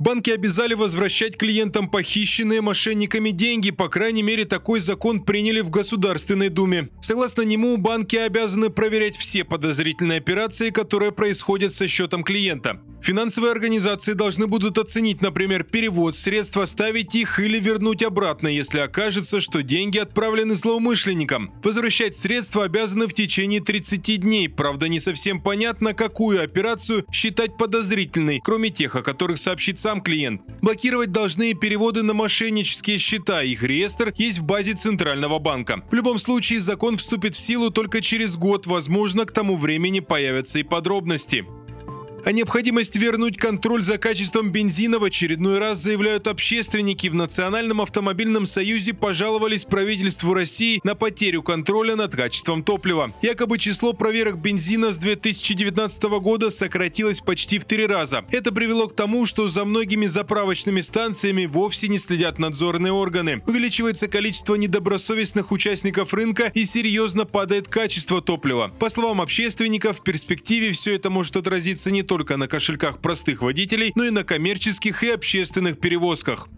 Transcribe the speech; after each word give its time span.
Банки 0.00 0.30
обязали 0.30 0.72
возвращать 0.72 1.36
клиентам 1.36 1.86
похищенные 1.86 2.62
мошенниками 2.62 3.32
деньги. 3.32 3.70
По 3.70 3.90
крайней 3.90 4.22
мере, 4.22 4.46
такой 4.46 4.80
закон 4.80 5.22
приняли 5.22 5.60
в 5.60 5.68
Государственной 5.68 6.48
Думе. 6.48 6.88
Согласно 7.02 7.42
нему, 7.42 7.76
банки 7.76 8.16
обязаны 8.16 8.70
проверять 8.70 9.14
все 9.14 9.44
подозрительные 9.44 10.16
операции, 10.16 10.70
которые 10.70 11.12
происходят 11.12 11.74
со 11.74 11.86
счетом 11.86 12.24
клиента. 12.24 12.80
Финансовые 13.02 13.52
организации 13.52 14.12
должны 14.12 14.46
будут 14.46 14.76
оценить, 14.76 15.22
например, 15.22 15.64
перевод 15.64 16.14
средств, 16.16 16.58
оставить 16.58 17.14
их 17.14 17.38
или 17.40 17.58
вернуть 17.58 18.02
обратно, 18.02 18.48
если 18.48 18.80
окажется, 18.80 19.40
что 19.40 19.62
деньги 19.62 19.98
отправлены 19.98 20.54
злоумышленникам. 20.54 21.52
Возвращать 21.62 22.14
средства 22.14 22.64
обязаны 22.64 23.06
в 23.06 23.14
течение 23.14 23.60
30 23.60 24.20
дней. 24.20 24.48
Правда, 24.50 24.88
не 24.88 25.00
совсем 25.00 25.40
понятно, 25.40 25.94
какую 25.94 26.42
операцию 26.42 27.06
считать 27.10 27.56
подозрительной, 27.56 28.40
кроме 28.44 28.68
тех, 28.68 28.94
о 28.96 29.02
которых 29.02 29.38
сообщит 29.38 29.78
сам 29.90 30.02
клиент. 30.02 30.42
Блокировать 30.62 31.10
должны 31.10 31.52
переводы 31.54 32.04
на 32.04 32.14
мошеннические 32.14 32.98
счета. 32.98 33.42
Их 33.42 33.64
реестр 33.64 34.12
есть 34.16 34.38
в 34.38 34.44
базе 34.44 34.74
Центрального 34.74 35.40
банка. 35.40 35.82
В 35.90 35.94
любом 35.94 36.20
случае, 36.20 36.60
закон 36.60 36.96
вступит 36.96 37.34
в 37.34 37.40
силу 37.40 37.70
только 37.70 38.00
через 38.00 38.36
год. 38.36 38.68
Возможно, 38.68 39.24
к 39.24 39.32
тому 39.32 39.56
времени 39.56 39.98
появятся 39.98 40.60
и 40.60 40.62
подробности. 40.62 41.44
О 42.24 42.32
необходимости 42.32 42.98
вернуть 42.98 43.38
контроль 43.38 43.82
за 43.82 43.96
качеством 43.96 44.50
бензина 44.50 44.98
в 44.98 45.04
очередной 45.04 45.58
раз 45.58 45.78
заявляют 45.78 46.26
общественники. 46.26 47.06
В 47.06 47.14
Национальном 47.14 47.80
автомобильном 47.80 48.44
союзе 48.44 48.92
пожаловались 48.92 49.64
правительству 49.64 50.34
России 50.34 50.80
на 50.84 50.94
потерю 50.94 51.42
контроля 51.42 51.96
над 51.96 52.14
качеством 52.14 52.62
топлива. 52.62 53.12
Якобы 53.22 53.58
число 53.58 53.94
проверок 53.94 54.38
бензина 54.38 54.92
с 54.92 54.98
2019 54.98 56.02
года 56.20 56.50
сократилось 56.50 57.20
почти 57.20 57.58
в 57.58 57.64
три 57.64 57.86
раза. 57.86 58.24
Это 58.30 58.52
привело 58.52 58.88
к 58.88 58.94
тому, 58.94 59.24
что 59.24 59.48
за 59.48 59.64
многими 59.64 60.06
заправочными 60.06 60.82
станциями 60.82 61.46
вовсе 61.46 61.88
не 61.88 61.98
следят 61.98 62.38
надзорные 62.38 62.92
органы. 62.92 63.42
Увеличивается 63.46 64.08
количество 64.08 64.56
недобросовестных 64.56 65.52
участников 65.52 66.12
рынка 66.12 66.50
и 66.54 66.66
серьезно 66.66 67.24
падает 67.24 67.68
качество 67.68 68.20
топлива. 68.20 68.70
По 68.78 68.90
словам 68.90 69.22
общественников, 69.22 70.00
в 70.00 70.02
перспективе 70.02 70.72
все 70.72 70.94
это 70.94 71.08
может 71.08 71.36
отразиться 71.36 71.90
не 71.90 72.02
только 72.10 72.36
на 72.36 72.48
кошельках 72.48 73.00
простых 73.00 73.40
водителей, 73.40 73.92
но 73.94 74.02
и 74.02 74.10
на 74.10 74.24
коммерческих 74.24 75.04
и 75.04 75.10
общественных 75.10 75.78
перевозках. 75.78 76.48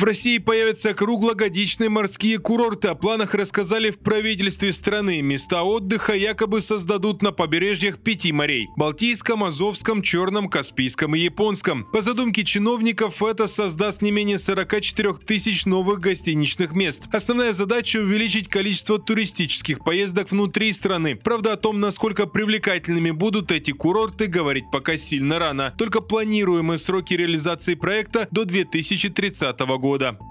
В 0.00 0.04
России 0.04 0.38
появятся 0.38 0.94
круглогодичные 0.94 1.90
морские 1.90 2.38
курорты. 2.38 2.88
О 2.88 2.94
планах 2.94 3.34
рассказали 3.34 3.90
в 3.90 3.98
правительстве 3.98 4.72
страны. 4.72 5.20
Места 5.20 5.62
отдыха 5.62 6.14
якобы 6.14 6.62
создадут 6.62 7.20
на 7.20 7.32
побережьях 7.32 7.98
пяти 7.98 8.32
морей– 8.32 8.68
Балтийском, 8.78 9.44
Азовском, 9.44 10.00
Черном, 10.00 10.48
Каспийском 10.48 11.14
и 11.14 11.18
Японском. 11.18 11.84
По 11.92 12.00
задумке 12.00 12.44
чиновников, 12.44 13.22
это 13.22 13.46
создаст 13.46 14.00
не 14.00 14.10
менее 14.10 14.38
44 14.38 15.16
тысяч 15.16 15.66
новых 15.66 16.00
гостиничных 16.00 16.72
мест. 16.72 17.02
Основная 17.12 17.52
задача– 17.52 17.98
увеличить 18.00 18.48
количество 18.48 18.98
туристических 18.98 19.84
поездок 19.84 20.30
внутри 20.30 20.72
страны. 20.72 21.14
Правда, 21.14 21.52
о 21.52 21.56
том, 21.56 21.78
насколько 21.78 22.26
привлекательными 22.26 23.10
будут 23.10 23.52
эти 23.52 23.72
курорты, 23.72 24.28
говорить 24.28 24.64
пока 24.72 24.96
сильно 24.96 25.38
рано. 25.38 25.74
Только 25.76 26.00
планируемые 26.00 26.78
сроки 26.78 27.12
реализации 27.12 27.74
проекта 27.74 28.26
до 28.30 28.46
2030 28.46 29.60
года 29.60 29.89
года. 29.90 30.29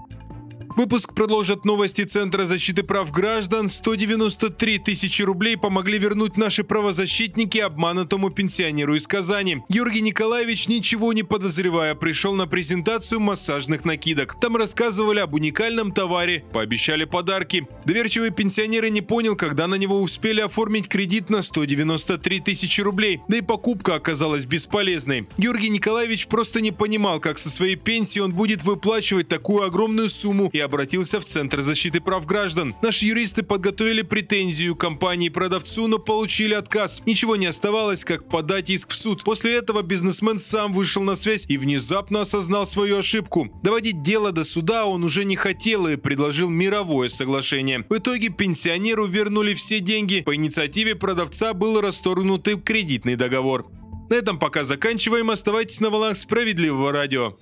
Выпуск 0.76 1.14
продолжат 1.14 1.64
новости 1.64 2.04
Центра 2.04 2.44
защиты 2.44 2.84
прав 2.84 3.10
граждан. 3.10 3.68
193 3.68 4.78
тысячи 4.78 5.20
рублей 5.22 5.56
помогли 5.56 5.98
вернуть 5.98 6.36
наши 6.36 6.62
правозащитники 6.62 7.58
обманутому 7.58 8.30
пенсионеру 8.30 8.94
из 8.94 9.08
Казани. 9.08 9.62
Георгий 9.68 10.00
Николаевич, 10.00 10.68
ничего 10.68 11.12
не 11.12 11.24
подозревая, 11.24 11.96
пришел 11.96 12.34
на 12.34 12.46
презентацию 12.46 13.18
массажных 13.18 13.84
накидок. 13.84 14.38
Там 14.40 14.56
рассказывали 14.56 15.18
об 15.18 15.34
уникальном 15.34 15.90
товаре, 15.90 16.44
пообещали 16.52 17.04
подарки. 17.04 17.66
Доверчивый 17.84 18.30
пенсионер 18.30 18.84
и 18.84 18.90
не 18.90 19.00
понял, 19.00 19.34
когда 19.34 19.66
на 19.66 19.74
него 19.74 20.00
успели 20.00 20.40
оформить 20.40 20.88
кредит 20.88 21.30
на 21.30 21.42
193 21.42 22.40
тысячи 22.40 22.80
рублей. 22.80 23.20
Да 23.28 23.38
и 23.38 23.42
покупка 23.42 23.96
оказалась 23.96 24.44
бесполезной. 24.44 25.26
Георгий 25.36 25.70
Николаевич 25.70 26.28
просто 26.28 26.60
не 26.60 26.70
понимал, 26.70 27.18
как 27.18 27.38
со 27.38 27.50
своей 27.50 27.74
пенсии 27.74 28.20
он 28.20 28.32
будет 28.32 28.62
выплачивать 28.62 29.26
такую 29.26 29.64
огромную 29.64 30.08
сумму 30.08 30.48
обратился 30.64 31.20
в 31.20 31.24
Центр 31.24 31.60
защиты 31.60 32.00
прав 32.00 32.26
граждан. 32.26 32.74
Наши 32.82 33.06
юристы 33.06 33.42
подготовили 33.42 34.02
претензию 34.02 34.76
компании-продавцу, 34.76 35.86
но 35.86 35.98
получили 35.98 36.54
отказ. 36.54 37.02
Ничего 37.06 37.36
не 37.36 37.46
оставалось, 37.46 38.04
как 38.04 38.28
подать 38.28 38.70
иск 38.70 38.90
в 38.90 38.94
суд. 38.94 39.24
После 39.24 39.54
этого 39.54 39.82
бизнесмен 39.82 40.38
сам 40.38 40.72
вышел 40.72 41.02
на 41.02 41.16
связь 41.16 41.46
и 41.48 41.58
внезапно 41.58 42.22
осознал 42.22 42.66
свою 42.66 42.98
ошибку. 42.98 43.50
Доводить 43.62 44.02
дело 44.02 44.32
до 44.32 44.44
суда 44.44 44.86
он 44.86 45.04
уже 45.04 45.24
не 45.24 45.36
хотел 45.36 45.86
и 45.86 45.96
предложил 45.96 46.48
мировое 46.48 47.08
соглашение. 47.08 47.84
В 47.88 47.96
итоге 47.96 48.28
пенсионеру 48.28 49.06
вернули 49.06 49.54
все 49.54 49.80
деньги. 49.80 50.22
По 50.22 50.34
инициативе 50.34 50.94
продавца 50.94 51.54
был 51.54 51.80
расторгнут 51.80 52.48
кредитный 52.64 53.16
договор. 53.16 53.66
На 54.08 54.14
этом 54.14 54.38
пока 54.38 54.64
заканчиваем. 54.64 55.30
Оставайтесь 55.30 55.80
на 55.80 55.90
волнах 55.90 56.16
справедливого 56.16 56.92
радио. 56.92 57.36